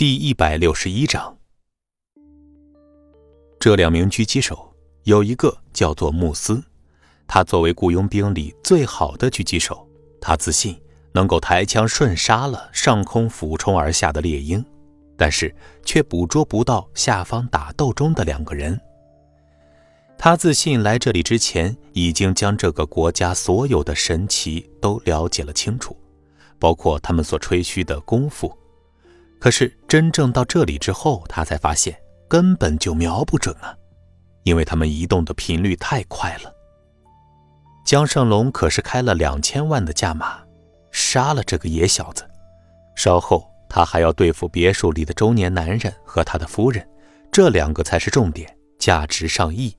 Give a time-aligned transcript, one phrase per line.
[0.00, 1.36] 第一百六十一章，
[3.58, 6.64] 这两名狙击手有一个叫做穆斯，
[7.26, 9.86] 他作为雇佣兵里最好的狙击手，
[10.18, 10.74] 他自信
[11.12, 14.64] 能够抬枪瞬杀了上空俯冲而下的猎鹰，
[15.18, 15.54] 但是
[15.84, 18.80] 却捕捉不到下方打斗中的两个人。
[20.16, 25.94] 他自信来这里之前已经将这个国家所有的神奇都了解了清楚，
[26.58, 28.50] 包括他们所吹嘘的功夫。
[29.40, 31.98] 可是真正到这里之后，他才发现
[32.28, 33.74] 根本就瞄不准啊，
[34.44, 36.54] 因为他们移动的频率太快了。
[37.86, 40.38] 江胜龙可是开了两千万的价码，
[40.92, 42.28] 杀了这个野小子，
[42.94, 46.86] 稍后他还要对付别墅里的中年男人和他的夫人，
[47.32, 49.74] 这两个才是重点，价值上亿。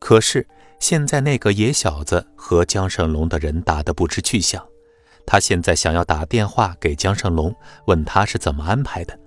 [0.00, 0.48] 可是
[0.80, 4.66] 现在那个野小子和江胜龙的人打得不知去向。
[5.26, 7.54] 他现在想要打电话给江胜龙，
[7.86, 9.18] 问他是怎么安排的，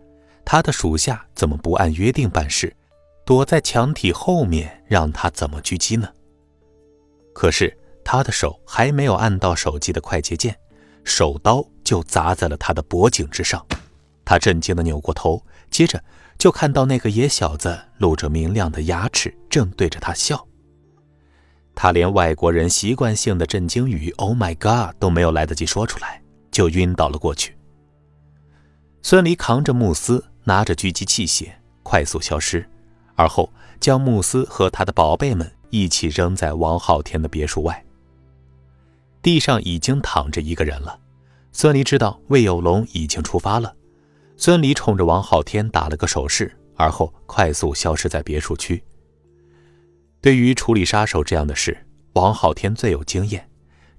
[0.46, 2.76] 他的属下怎么不按约定办事，
[3.26, 6.08] 躲在墙体后面让他怎么狙击呢？
[7.34, 10.56] 可是他的手还没有按到手机的快捷键，
[11.04, 13.66] 手刀就砸在了他的脖颈之上。
[14.24, 16.04] 他震惊地扭过头，接着
[16.38, 20.48] 就看到那个野小子露着明亮的牙齿，正对着他笑。
[21.80, 26.20] 他连外国人习惯性的震惊语 “Oh my God” 都没有来得及说出来，
[26.50, 27.56] 就晕倒了过去。
[29.04, 31.50] 孙离扛着慕斯，拿着狙击器械，
[31.84, 32.68] 快速消失，
[33.14, 37.86] 而后将慕斯和他的宝贝们一起扔在王昊天的别墅外。
[39.22, 41.00] 地上已经躺着一个人了。
[41.52, 43.72] 孙离知道魏有龙已经出发了。
[44.36, 48.84] 孙离冲着王昊天打了个手势，而后快速消失在别墅区。
[50.28, 53.50] 对于处理杀手这样的事，王昊天最有经验。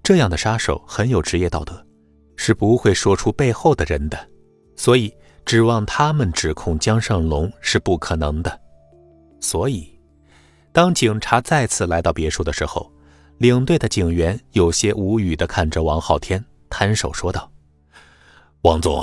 [0.02, 1.82] 这样的杀手很有职业道德，
[2.36, 4.28] 是不会说出背后的人的，
[4.76, 5.10] 所以
[5.46, 8.60] 指望他们指控江胜龙是不可能的。
[9.40, 9.98] 所以，
[10.70, 12.92] 当警察再次来到别墅的时候，
[13.38, 17.50] 领队的警员有些无语地看着王昊天，摊手说道
[18.60, 19.02] ：“王总，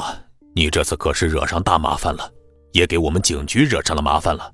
[0.54, 2.32] 你这次可是惹上大麻烦了，
[2.74, 4.54] 也给我们警局惹上了麻烦了。”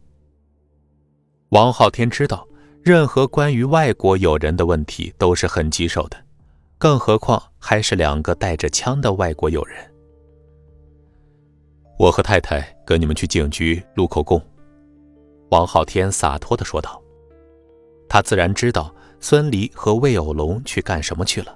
[1.51, 2.47] 王昊天知道。
[2.83, 6.17] 任何关于外国友人的问题都是很棘手的，
[6.79, 9.77] 更何况还是两个带着枪的外国友人。
[11.99, 14.41] 我和太太跟你们去警局录口供。”
[15.51, 16.99] 王昊天洒脱地说道。
[18.09, 21.55] 他自然知道孙离和魏有龙去干什么去了。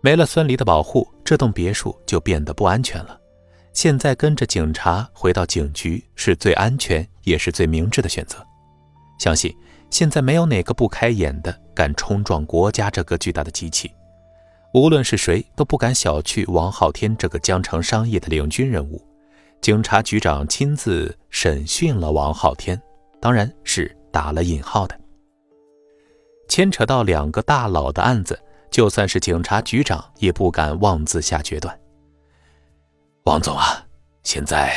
[0.00, 3.20] 没了孙离的保护，这栋别墅就变得不安全了。
[3.74, 8.44] 现在跟着警察回到警局是最安全也是最明智的选择。
[9.20, 9.54] 相信。
[9.90, 13.90] 现在没有哪个不开眼的敢冲撞国家这个巨大的机器，
[14.72, 19.04] 无论是谁都不敢小觑王昊天这个江城商业的领军人物。
[19.60, 22.80] 警察局长亲自审讯了王昊天，
[23.20, 24.98] 当然是打了引号的。
[26.48, 31.76] 牵扯到两个大佬的案子，就算是警察局长也不敢妄自下决断。
[33.24, 33.84] 王总啊，
[34.22, 34.72] 现在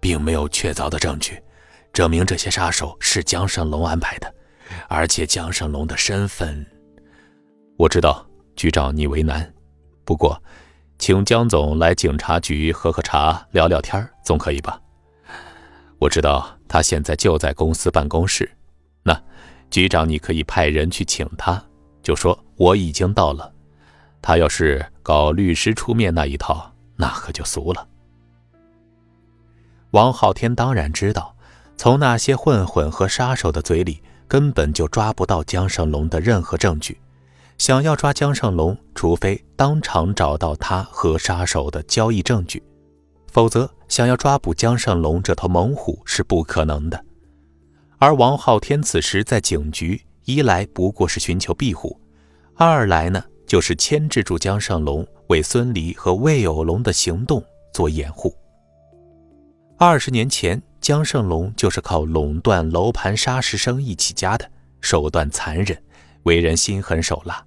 [0.00, 1.40] 并没有确凿的证据，
[1.98, 4.32] 证明这些杀手是江胜龙安排的。
[4.86, 6.64] 而且江胜龙的身份，
[7.76, 9.52] 我知道，局长你为难，
[10.04, 10.40] 不过，
[11.00, 14.80] 请江总来警察局喝喝茶、聊聊天总可以吧？
[15.98, 18.48] 我知道他现在就在公司办公室，
[19.02, 19.20] 那
[19.68, 21.60] 局长你可以派人去请他，
[22.00, 23.52] 就说我已经到了。
[24.22, 27.88] 他要是搞律师出面那一套，那可就俗了。
[29.90, 31.34] 王昊天当然知道，
[31.78, 34.02] 从那些混混和杀手的嘴里。
[34.28, 37.00] 根本就抓不到江胜龙的任何证据。
[37.56, 42.62] 想要抓江胜龙，除非当场找到他和杀手的交易证据，
[43.32, 47.04] 否则想要抓捕江胜龙这头猛虎是不可能的。
[47.96, 51.98] 而王昊天此时在警局，一来不过是寻求庇护，
[52.54, 58.36] 二来呢就是牵制住江胜龙，为孙离和魏有龙的行动做掩护。
[59.78, 60.62] 二十年前。
[60.88, 64.50] 江胜龙就是靠垄断楼盘砂石生意起家的，
[64.80, 65.78] 手段残忍，
[66.22, 67.44] 为人心狠手辣。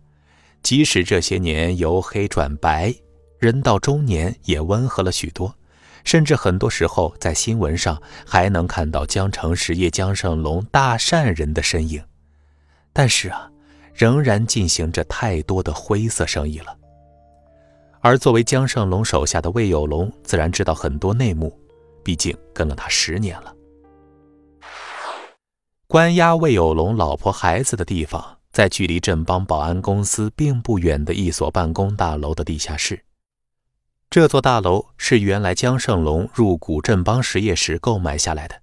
[0.62, 2.94] 即使这些年由黑转白，
[3.40, 5.56] 人到中年也温和了许多，
[6.04, 12.00] 甚至很多时候在新闻上还能看到江城实业江胜龙大善人的身影。
[12.94, 13.50] 但是啊，
[13.96, 16.78] 仍然进行着太多的灰色生意了。
[18.02, 21.58] 而作为江胜龙手下的魏有龙，自然知道很多内幕。
[22.04, 23.56] 毕竟跟了他十年了。
[25.88, 33.04] 关押魏有龙老婆孩子的地方，在距离镇邦保安公司并不远的一所办公大楼的地下室。
[34.10, 38.62] 这座大楼是原来江胜龙入股镇邦实业时购买下来的，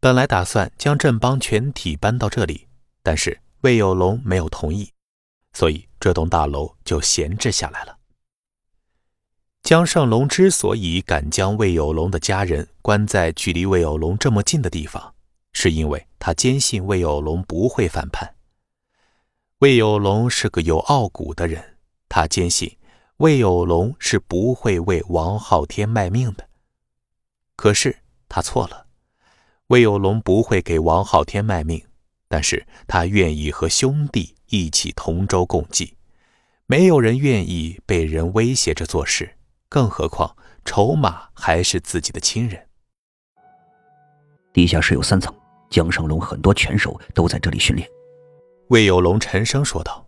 [0.00, 2.66] 本来打算将镇邦全体搬到这里，
[3.02, 4.90] 但是魏有龙没有同意，
[5.52, 7.96] 所以这栋大楼就闲置下来了。
[9.62, 15.14] 江胜龙之所以敢将魏有龙的家人关在距离魏有龙这么近的地方，
[15.52, 18.34] 是因为他坚信魏有龙不会反叛。
[19.60, 21.76] 魏有龙是个有傲骨的人，
[22.08, 22.76] 他坚信
[23.18, 26.48] 魏有龙是不会为王昊天卖命的。
[27.54, 27.96] 可是
[28.28, 28.86] 他错了，
[29.68, 31.80] 魏有龙不会给王昊天卖命，
[32.26, 35.94] 但是他愿意和兄弟一起同舟共济。
[36.66, 39.36] 没有人愿意被人威胁着做事。
[39.72, 40.36] 更何况，
[40.66, 42.62] 筹码还是自己的亲人。
[44.52, 45.34] 地下室有三层，
[45.70, 47.88] 江胜龙很多拳手都在这里训练。
[48.68, 50.06] 魏有龙沉声说道。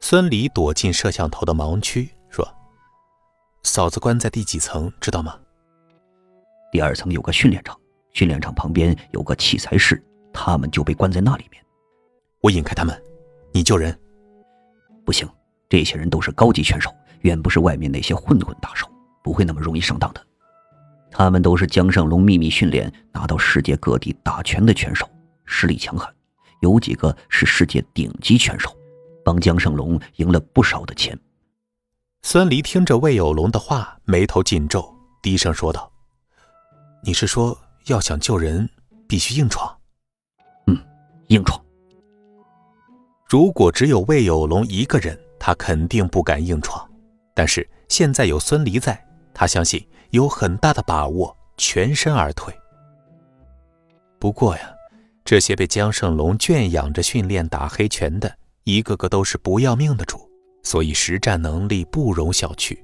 [0.00, 2.46] 孙离躲进摄像头的盲区，说
[3.64, 5.40] ：“嫂子关在第几层，知道吗？”
[6.70, 7.80] 第二层有个训练场，
[8.12, 11.64] 训练场旁边有个器材室，他们就被关在那里面。
[12.42, 13.02] 我引开他们，
[13.54, 13.98] 你救人。
[15.02, 15.26] 不行，
[15.66, 16.94] 这些人都是高级拳手。
[17.20, 18.86] 远不是外面那些混混打手，
[19.22, 20.26] 不会那么容易上当的。
[21.10, 25.08] 他们都是江胜龙秘密训练、拿到世界各地打拳的拳手，
[25.44, 26.12] 实力强悍，
[26.60, 28.70] 有几个是世界顶级拳手，
[29.24, 31.18] 帮江胜龙赢了不少的钱。
[32.22, 35.90] 孙离听着魏有龙的话，眉头紧皱，低声说道
[37.02, 38.68] ：“你是说，要想救人，
[39.08, 39.74] 必须硬闯
[40.66, 40.76] ？”“嗯，
[41.28, 41.58] 硬闯。
[43.28, 46.86] 如果只有魏有龙一个人，他肯定不敢硬闯。”
[47.36, 48.98] 但是现在有孙离在，
[49.34, 52.50] 他相信有很大的把握全身而退。
[54.18, 54.74] 不过呀，
[55.22, 58.34] 这些被江胜龙圈养着训练打黑拳的，
[58.64, 60.18] 一个个都是不要命的主，
[60.62, 62.74] 所以实战能力不容小觑。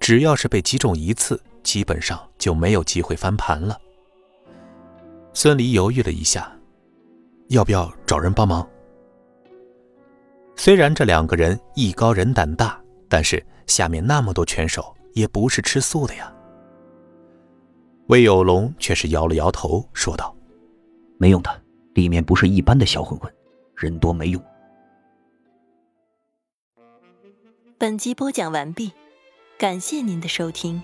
[0.00, 3.78] 只要是被击中一次，基本上就没有机会翻盘了。
[5.34, 6.50] 孙离犹豫了一下，
[7.48, 8.66] 要不要找人帮忙？
[10.56, 13.44] 虽然这两个人艺高人胆大，但是。
[13.66, 16.32] 下面那么多拳手也不是吃素的呀。
[18.08, 20.34] 魏有龙却是摇了摇头，说道
[21.18, 21.62] ：“没用的，
[21.94, 23.32] 里面不是一般的小混混，
[23.76, 24.42] 人多没用。”
[27.78, 28.92] 本集播讲完毕，
[29.58, 30.82] 感谢您的收听。